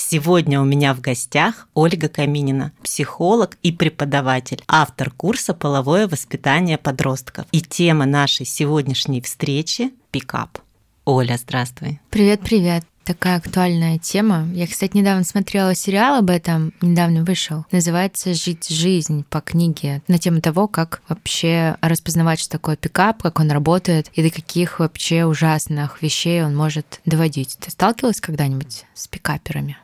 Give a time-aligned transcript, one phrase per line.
[0.00, 7.44] Сегодня у меня в гостях Ольга Каминина, психолог и преподаватель, автор курса «Половое воспитание подростков».
[7.52, 10.58] И тема нашей сегодняшней встречи– пикап.
[11.04, 12.00] Оля, здравствуй.
[12.08, 14.48] Привет-привет такая актуальная тема.
[14.54, 17.66] Я, кстати, недавно смотрела сериал об этом, недавно вышел.
[17.70, 23.38] Называется «Жить жизнь» по книге на тему того, как вообще распознавать, что такое пикап, как
[23.38, 27.58] он работает и до каких вообще ужасных вещей он может доводить.
[27.60, 29.76] Ты сталкивалась когда-нибудь с пикаперами?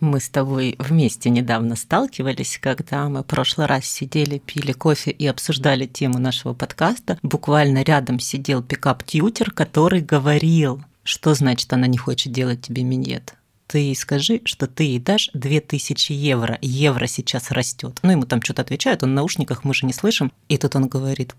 [0.00, 5.26] Мы с тобой вместе недавно сталкивались, когда мы в прошлый раз сидели, пили кофе и
[5.26, 7.18] обсуждали тему нашего подкаста.
[7.22, 13.34] Буквально рядом сидел пикап-тьютер, который говорил, что значит она не хочет делать тебе миньет.
[13.66, 16.58] Ты ей скажи, что ты ей дашь 2000 евро.
[16.62, 17.98] Евро сейчас растет.
[18.02, 20.32] Ну, ему там что-то отвечают, он в наушниках, мы же не слышим.
[20.48, 21.34] И тут он говорит,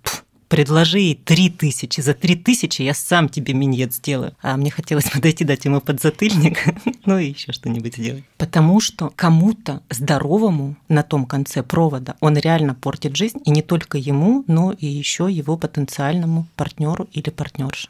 [0.51, 2.01] предложи ей три тысячи.
[2.01, 4.35] За три тысячи я сам тебе миньет сделаю.
[4.41, 6.65] А мне хотелось подойти, дать ему подзатыльник,
[7.05, 8.25] ну и еще что-нибудь сделать.
[8.37, 13.97] Потому что кому-то здоровому на том конце провода он реально портит жизнь, и не только
[13.97, 17.87] ему, но и еще его потенциальному партнеру или партнерше.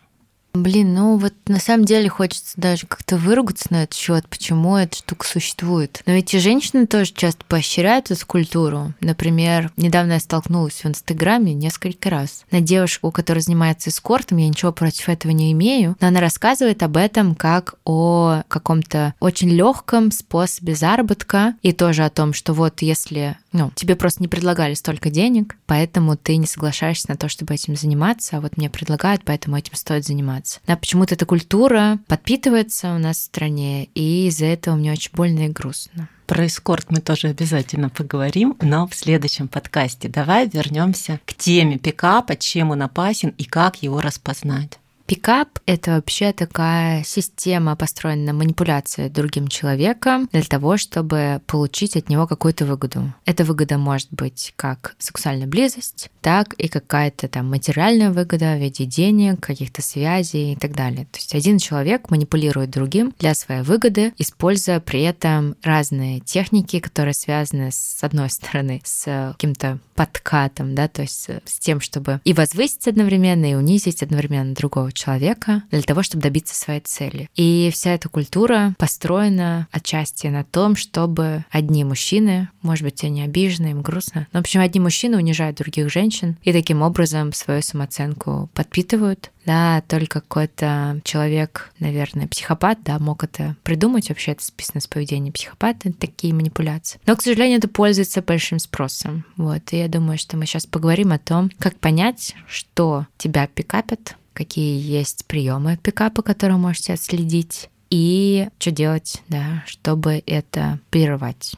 [0.53, 4.97] Блин, ну вот на самом деле хочется даже как-то выругаться на этот счет, почему эта
[4.97, 6.01] штука существует.
[6.05, 8.93] Но эти женщины тоже часто поощряют эту культуру.
[8.99, 14.71] Например, недавно я столкнулась в Инстаграме несколько раз на девушку, которая занимается эскортом, я ничего
[14.73, 20.75] против этого не имею, но она рассказывает об этом как о каком-то очень легком способе
[20.75, 25.57] заработка и тоже о том, что вот если ну, тебе просто не предлагали столько денег,
[25.65, 29.75] поэтому ты не соглашаешься на то, чтобы этим заниматься, а вот мне предлагают, поэтому этим
[29.75, 30.40] стоит заниматься.
[30.65, 35.45] А почему-то эта культура подпитывается у нас в стране, и из-за этого мне очень больно
[35.45, 36.09] и грустно.
[36.27, 40.07] Про эскорт мы тоже обязательно поговорим, но в следующем подкасте.
[40.07, 44.79] Давай вернемся к теме пикапа, чем он опасен и как его распознать.
[45.11, 52.07] Пикап— это вообще такая система, построенная на манипуляции другим человеком для того, чтобы получить от
[52.07, 53.13] него какую-то выгоду.
[53.25, 58.85] Эта выгода может быть как сексуальная близость, так и какая-то там материальная выгода в виде
[58.85, 61.03] денег, каких-то связей и так далее.
[61.11, 67.15] То есть один человек манипулирует другим для своей выгоды, используя при этом разные техники, которые
[67.15, 72.87] связаны с одной стороны с каким-то подкатом, да, то есть с тем, чтобы и возвысить
[72.87, 77.29] одновременно, и унизить одновременно другого человека человека для того, чтобы добиться своей цели.
[77.35, 83.71] И вся эта культура построена отчасти на том, чтобы одни мужчины, может быть, они обижены,
[83.71, 88.49] им грустно, но, в общем, одни мужчины унижают других женщин и таким образом свою самооценку
[88.53, 94.87] подпитывают, да, только какой-то человек, наверное, психопат, да, мог это придумать, вообще это списано с
[94.87, 96.99] поведения психопата, такие манипуляции.
[97.07, 99.25] Но, к сожалению, это пользуется большим спросом.
[99.37, 104.15] Вот, и я думаю, что мы сейчас поговорим о том, как понять, что тебя пикапят,
[104.33, 111.55] какие есть приемы пикапа, которые можете отследить, и что делать, да, чтобы это прервать.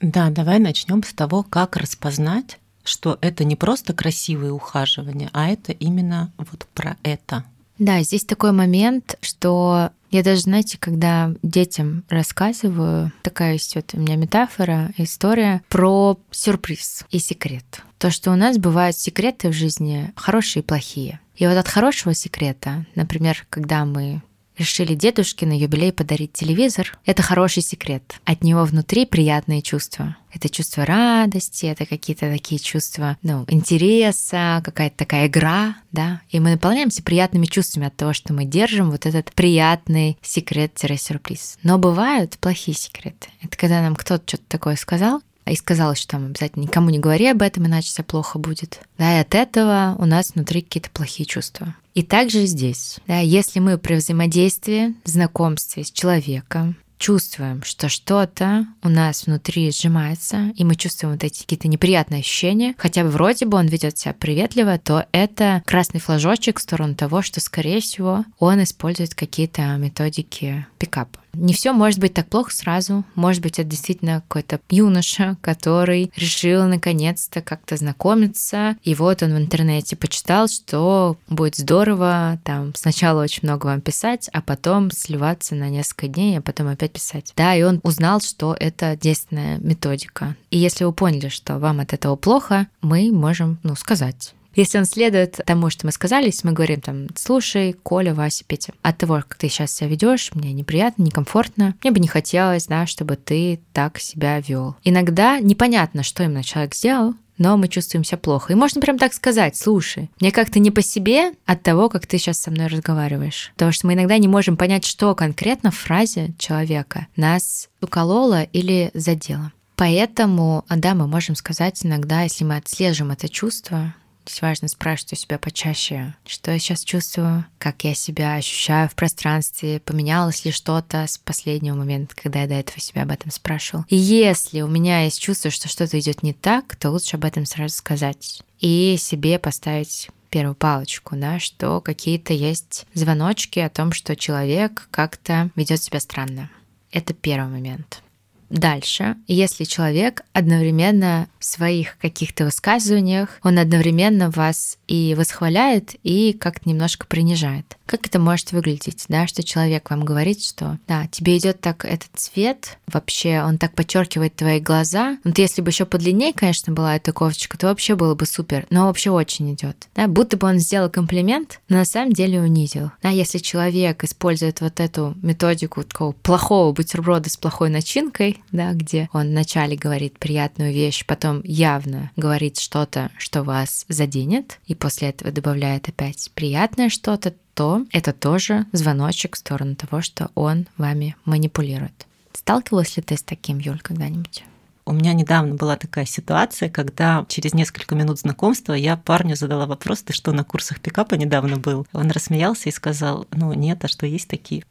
[0.00, 5.72] Да, давай начнем с того, как распознать, что это не просто красивые ухаживания, а это
[5.72, 7.44] именно вот про это.
[7.78, 14.00] Да, здесь такой момент, что я даже, знаете, когда детям рассказываю, такая есть вот у
[14.00, 17.82] меня метафора, история про сюрприз и секрет.
[17.98, 21.20] То, что у нас бывают секреты в жизни хорошие и плохие.
[21.36, 24.22] И вот от хорошего секрета, например, когда мы
[24.58, 28.20] решили дедушке на юбилей подарить телевизор, это хороший секрет.
[28.24, 30.16] От него внутри приятные чувства.
[30.32, 36.20] Это чувство радости, это какие-то такие чувства, ну, интереса, какая-то такая игра, да.
[36.28, 41.58] И мы наполняемся приятными чувствами от того, что мы держим вот этот приятный секрет-сюрприз.
[41.62, 43.28] Но бывают плохие секреты.
[43.40, 47.26] Это когда нам кто-то что-то такое сказал, и сказала, что там обязательно никому не говори
[47.26, 48.80] об этом, иначе все плохо будет.
[48.98, 51.74] Да, и от этого у нас внутри какие-то плохие чувства.
[51.94, 58.88] И также здесь, да, если мы при взаимодействии, знакомстве с человеком чувствуем, что что-то у
[58.88, 63.58] нас внутри сжимается, и мы чувствуем вот эти какие-то неприятные ощущения, хотя бы вроде бы
[63.58, 68.62] он ведет себя приветливо, то это красный флажочек в сторону того, что, скорее всего, он
[68.62, 71.20] использует какие-то методики пикапа.
[71.36, 73.04] Не все может быть так плохо сразу.
[73.14, 78.76] Может быть, это действительно какой-то юноша, который решил наконец-то как-то знакомиться.
[78.82, 84.30] И вот он в интернете почитал, что будет здорово там сначала очень много вам писать,
[84.32, 87.32] а потом сливаться на несколько дней, а потом опять писать.
[87.36, 90.36] Да, и он узнал, что это действенная методика.
[90.50, 94.86] И если вы поняли, что вам от этого плохо, мы можем, ну, сказать Если он
[94.86, 99.16] следует тому, что мы сказали, если мы говорим там, слушай, Коля, Вася, Петя, от того,
[99.16, 103.60] как ты сейчас себя ведешь, мне неприятно, некомфортно, мне бы не хотелось, да, чтобы ты
[103.72, 104.76] так себя вел.
[104.82, 108.52] Иногда непонятно, что именно человек сделал, но мы чувствуем себя плохо.
[108.52, 112.16] И можно прям так сказать, слушай, мне как-то не по себе от того, как ты
[112.16, 113.52] сейчас со мной разговариваешь.
[113.54, 118.90] Потому что мы иногда не можем понять, что конкретно в фразе человека нас укололо или
[118.94, 119.52] задело.
[119.76, 123.94] Поэтому, да, мы можем сказать иногда, если мы отслежим это чувство,
[124.26, 128.96] Здесь важно спрашивать у себя почаще, что я сейчас чувствую, как я себя ощущаю в
[128.96, 133.84] пространстве, поменялось ли что-то с последнего момента, когда я до этого себя об этом спрашивал.
[133.88, 137.46] И если у меня есть чувство, что что-то идет не так, то лучше об этом
[137.46, 144.16] сразу сказать и себе поставить первую палочку, да, что какие-то есть звоночки о том, что
[144.16, 146.50] человек как-то ведет себя странно.
[146.90, 148.02] Это первый момент.
[148.48, 156.68] Дальше, если человек одновременно в своих каких-то высказываниях, он одновременно вас и восхваляет, и как-то
[156.68, 157.76] немножко принижает.
[157.86, 162.10] Как это может выглядеть, да, что человек вам говорит, что да, тебе идет так этот
[162.14, 165.18] цвет, вообще он так подчеркивает твои глаза.
[165.24, 168.86] Вот если бы еще подлиннее, конечно, была эта кофточка, то вообще было бы супер, но
[168.86, 169.88] вообще очень идет.
[169.94, 172.90] Да, будто бы он сделал комплимент, но на самом деле унизил.
[173.02, 179.08] Да, если человек использует вот эту методику такого плохого бутерброда с плохой начинкой, да, где
[179.12, 185.30] он вначале говорит приятную вещь, потом явно говорит что-то, что вас заденет, и после этого
[185.30, 192.06] добавляет опять приятное что-то, то это тоже звоночек в сторону того, что он вами манипулирует.
[192.34, 194.44] Сталкивалась ли ты с таким, Юль, когда-нибудь?
[194.84, 200.02] У меня недавно была такая ситуация, когда через несколько минут знакомства я парню задала вопрос,
[200.02, 201.86] ты что, на курсах пикапа недавно был?
[201.94, 204.62] Он рассмеялся и сказал, ну нет, а что есть такие?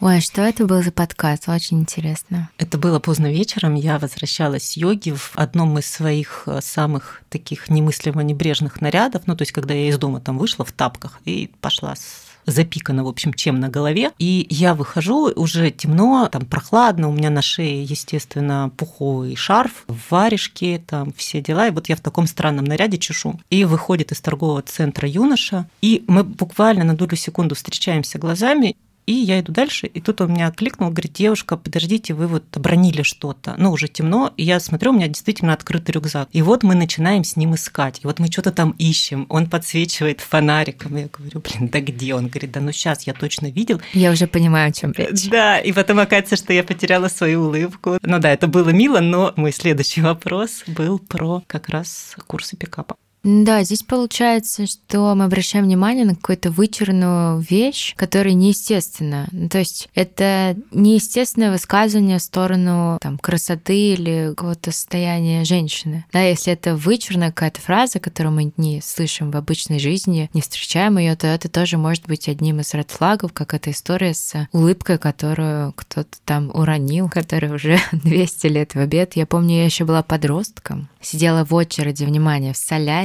[0.00, 1.48] Ой, а что это был за подкаст?
[1.48, 2.50] Очень интересно.
[2.58, 3.76] Это было поздно вечером.
[3.76, 9.22] Я возвращалась с йоги в одном из своих э, самых таких немыслимо небрежных нарядов.
[9.26, 13.04] Ну, то есть, когда я из дома там вышла в тапках и пошла с запикано,
[13.04, 14.10] в общем, чем на голове.
[14.18, 20.82] И я выхожу, уже темно, там прохладно, у меня на шее, естественно, пуховый шарф, варежки,
[20.86, 21.68] там все дела.
[21.68, 23.40] И вот я в таком странном наряде чешу.
[23.50, 28.76] И выходит из торгового центра юноша, и мы буквально на долю секунду встречаемся глазами,
[29.06, 33.02] и я иду дальше, и тут он меня кликнул, говорит, девушка, подождите, вы вот обронили
[33.02, 33.54] что-то.
[33.58, 36.28] Ну, уже темно, и я смотрю, у меня действительно открытый рюкзак.
[36.32, 38.00] И вот мы начинаем с ним искать.
[38.02, 39.26] И вот мы что-то там ищем.
[39.28, 40.96] Он подсвечивает фонариком.
[40.96, 42.14] Я говорю, блин, да где?
[42.14, 43.80] Он говорит, да ну сейчас, я точно видел.
[43.92, 45.28] Я уже понимаю, о чем речь.
[45.28, 47.98] Да, и потом оказывается, что я потеряла свою улыбку.
[48.02, 52.96] Ну да, это было мило, но мой следующий вопрос был про как раз курсы пикапа.
[53.24, 59.28] Да, здесь получается, что мы обращаем внимание на какую-то вычурную вещь, которая неестественна.
[59.30, 66.04] Ну, то есть это неестественное высказывание в сторону там, красоты или какого-то состояния женщины.
[66.12, 70.98] Да, если это вычурная какая-то фраза, которую мы не слышим в обычной жизни, не встречаем
[70.98, 74.98] ее, то это тоже может быть одним из ред флагов, как эта история с улыбкой,
[74.98, 79.14] которую кто-то там уронил, которая уже 200 лет в обед.
[79.14, 82.56] Я помню, я еще была подростком, сидела в очереди, внимания в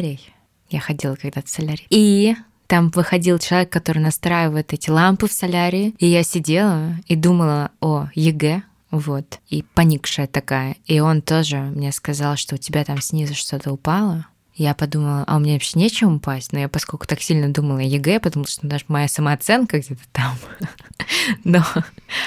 [0.07, 0.33] солярий.
[0.69, 1.85] Я ходила когда-то в солярий.
[1.89, 2.35] И
[2.67, 5.93] там выходил человек, который настраивает эти лампы в солярии.
[5.99, 10.75] И я сидела и думала о ЕГЭ, вот, и поникшая такая.
[10.85, 14.25] И он тоже мне сказал, что у тебя там снизу что-то упало.
[14.55, 17.83] Я подумала, а у меня вообще нечем упасть, но я поскольку так сильно думала о
[17.83, 20.35] ЕГЭ, потому что даже моя самооценка где-то там.
[21.43, 21.63] Но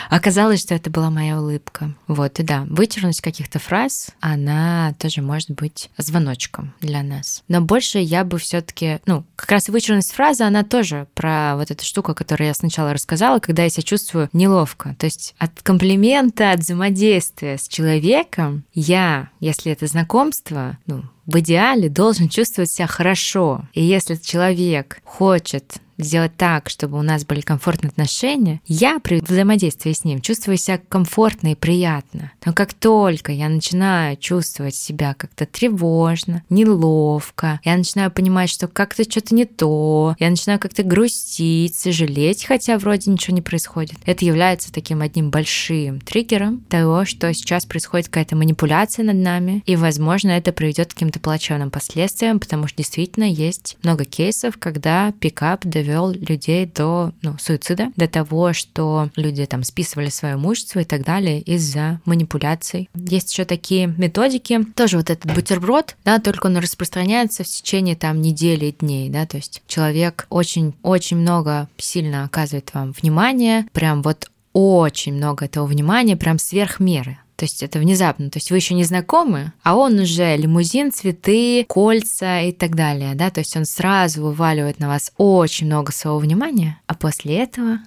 [0.08, 1.94] оказалось, что это была моя улыбка.
[2.06, 7.42] Вот, и да, вычурность каких-то фраз, она тоже может быть звоночком для нас.
[7.49, 11.70] Но больше я бы все таки ну, как раз вычурность фразы, она тоже про вот
[11.70, 14.96] эту штуку, которую я сначала рассказала, когда я себя чувствую неловко.
[14.99, 21.88] То есть от комплимента, от взаимодействия с человеком я, если это знакомство, ну, в идеале
[21.88, 23.62] должен чувствовать себя хорошо.
[23.72, 29.92] И если человек хочет сделать так, чтобы у нас были комфортные отношения, я при взаимодействии
[29.92, 32.33] с ним чувствую себя комфортно и приятно.
[32.45, 39.04] Но как только я начинаю чувствовать себя как-то тревожно, неловко, я начинаю понимать, что как-то
[39.04, 43.99] что-то не то, я начинаю как-то грустить, сожалеть, хотя вроде ничего не происходит.
[44.07, 49.76] Это является таким одним большим триггером того, что сейчас происходит какая-то манипуляция над нами, и,
[49.76, 55.64] возможно, это приведет к каким-то плачевным последствиям, потому что действительно есть много кейсов, когда пикап
[55.64, 60.85] довел довел людей до ну, суицида, до того, что люди там списывали свое имущество и
[60.85, 62.88] так далее из-за манипуляций.
[62.94, 68.20] Есть еще такие методики, тоже вот этот бутерброд, да, только он распространяется в течение там
[68.20, 74.30] недели и дней, да, то есть человек очень-очень много сильно оказывает вам внимание, прям вот
[74.52, 77.18] очень много этого внимания, прям сверх меры.
[77.40, 78.28] То есть это внезапно.
[78.28, 83.14] То есть вы еще не знакомы, а он уже лимузин, цветы, кольца и так далее.
[83.14, 83.30] Да?
[83.30, 87.78] То есть он сразу вываливает на вас очень много своего внимания, а после этого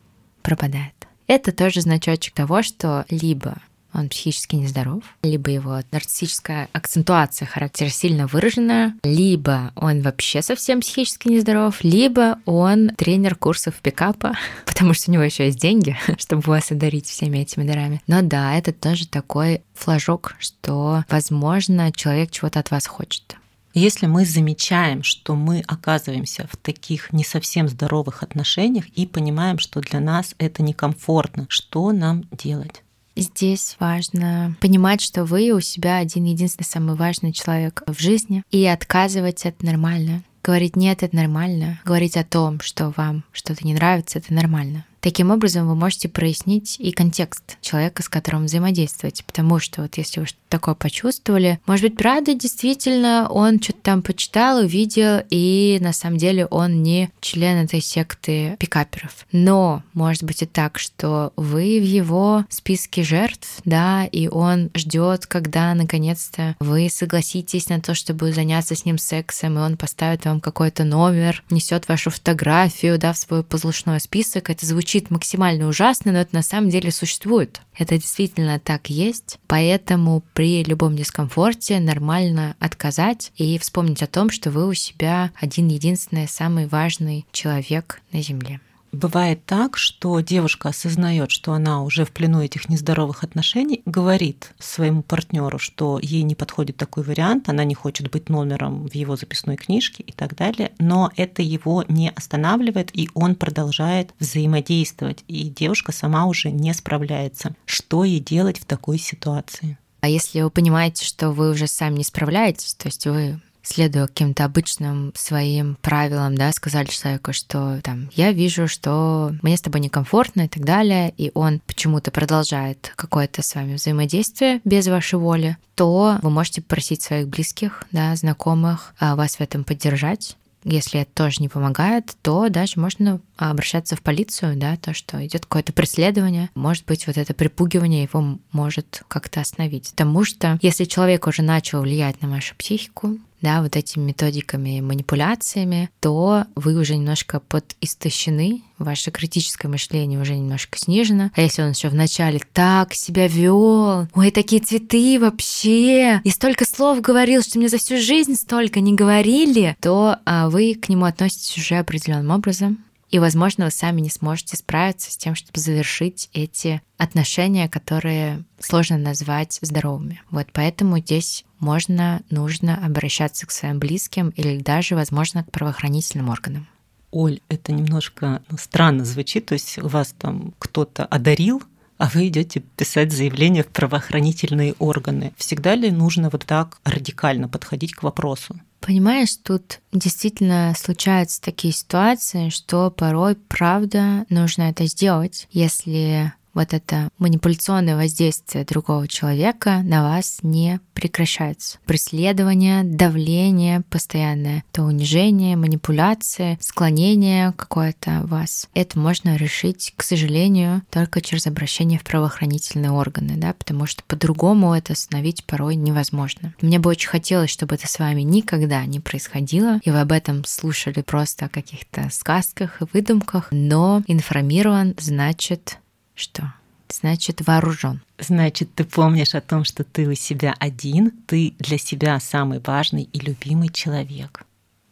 [0.42, 0.96] пропадает.
[1.28, 3.58] Это тоже значочек того, что либо
[3.94, 11.28] он психически нездоров, либо его нарциссическая акцентуация характера сильно выражена, либо он вообще совсем психически
[11.28, 14.34] нездоров, либо он тренер курсов пикапа,
[14.66, 18.02] потому что у него еще есть деньги, чтобы вас одарить всеми этими дарами.
[18.08, 23.38] Но да, это тоже такой флажок, что, возможно, человек чего-то от вас хочет.
[23.76, 29.82] Если мы замечаем, что мы оказываемся в таких не совсем здоровых отношениях и понимаем, что
[29.82, 32.84] для нас это некомфортно, что нам делать?
[33.16, 38.66] Здесь важно понимать, что вы у себя один единственный самый важный человек в жизни, и
[38.66, 40.24] отказывать это нормально.
[40.44, 41.80] Говорить нет, это нормально.
[41.86, 44.86] Говорить о том, что вам что-то не нравится, это нормально.
[45.04, 50.22] Таким образом, вы можете прояснить и контекст человека, с которым взаимодействуете, потому что вот если
[50.22, 55.92] вы что-то такое почувствовали, может быть, правда, действительно, он что-то там почитал, увидел, и на
[55.92, 59.28] самом деле он не член этой секты пикаперов.
[59.34, 65.26] Но может быть и так, что вы в его списке жертв, да, и он ждет,
[65.26, 70.40] когда наконец-то вы согласитесь на то, чтобы заняться с ним сексом, и он поставит вам
[70.40, 74.50] какой-то номер, несет вашу фотографию, да, в свой послушной список.
[74.50, 77.62] Это звучит звучит максимально ужасно, но это на самом деле существует.
[77.76, 79.40] Это действительно так есть.
[79.48, 85.68] Поэтому при любом дискомфорте нормально отказать и вспомнить о том, что вы у себя один
[85.68, 88.60] единственный самый важный человек на Земле.
[88.94, 95.02] Бывает так, что девушка осознает, что она уже в плену этих нездоровых отношений, говорит своему
[95.02, 99.58] партнеру, что ей не подходит такой вариант, она не хочет быть номером в его записной
[99.58, 105.92] книжке и так далее, но это его не останавливает, и он продолжает взаимодействовать, и девушка
[105.92, 107.56] сама уже не справляется.
[107.66, 109.80] Что ей делать в такой ситуации?
[110.02, 114.46] А если вы понимаете, что вы уже сами не справляетесь, то есть вы следуя каким-то
[114.46, 120.44] обычным своим правилам, да, сказали человеку, что там я вижу, что мне с тобой некомфортно
[120.44, 126.20] и так далее, и он почему-то продолжает какое-то с вами взаимодействие без вашей воли, то
[126.22, 130.36] вы можете просить своих близких, да, знакомых а, вас в этом поддержать.
[130.66, 135.46] Если это тоже не помогает, то даже можно обращаться в полицию, да, то, что идет
[135.46, 139.92] какое-то преследование, может быть, вот это припугивание его может как-то остановить.
[139.92, 145.90] Потому что если человек уже начал влиять на вашу психику, да, вот этими методиками манипуляциями,
[146.00, 151.30] то вы уже немножко подистощены, ваше критическое мышление уже немножко снижено.
[151.36, 157.02] А если он еще вначале так себя вел, ой, такие цветы вообще, и столько слов
[157.02, 161.58] говорил, что мне за всю жизнь столько не говорили, то а, вы к нему относитесь
[161.58, 162.80] уже определенным образом.
[163.14, 168.98] И, возможно, вы сами не сможете справиться с тем, чтобы завершить эти отношения, которые сложно
[168.98, 170.24] назвать здоровыми.
[170.32, 176.68] Вот поэтому здесь можно, нужно обращаться к своим близким или даже, возможно, к правоохранительным органам.
[177.12, 181.62] Оль, это немножко ну, странно звучит, то есть вас там кто-то одарил,
[182.00, 185.34] а вы идете писать заявление в правоохранительные органы.
[185.38, 188.60] Всегда ли нужно вот так радикально подходить к вопросу?
[188.86, 197.10] Понимаешь, тут действительно случаются такие ситуации, что порой, правда, нужно это сделать, если вот это
[197.18, 201.80] манипуляционное воздействие другого человека на вас не прекращается.
[201.86, 208.70] Преследование, давление постоянное, то унижение, манипуляция, склонение какое-то вас.
[208.74, 214.74] Это можно решить, к сожалению, только через обращение в правоохранительные органы, да, потому что по-другому
[214.74, 216.54] это остановить порой невозможно.
[216.62, 220.46] Мне бы очень хотелось, чтобы это с вами никогда не происходило, и вы об этом
[220.46, 225.80] слушали просто о каких-то сказках и выдумках, но информирован значит
[226.16, 226.54] что?
[226.90, 228.02] Значит, вооружен.
[228.20, 233.04] Значит, ты помнишь о том, что ты у себя один, ты для себя самый важный
[233.04, 234.46] и любимый человек.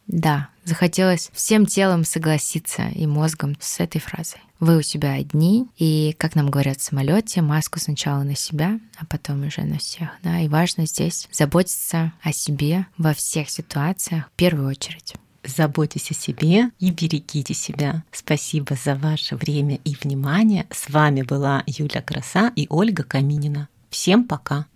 [0.08, 4.42] Да, захотелось всем телом согласиться и мозгом с этой фразой.
[4.60, 9.06] Вы у себя одни, и, как нам говорят в самолете, маску сначала на себя, а
[9.06, 10.10] потом уже на всех.
[10.22, 10.40] Да?
[10.40, 15.16] И важно здесь заботиться о себе во всех ситуациях в первую очередь.
[15.43, 18.03] Заботьтесь о себе и берегите себя.
[18.12, 20.67] Спасибо за ваше время и внимание.
[20.69, 23.67] С вами была Юля Краса и Ольга Каминина.
[23.89, 24.67] Всем пока.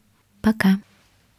[0.42, 0.80] Пока.